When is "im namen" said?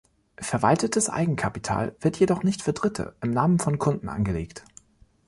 3.21-3.59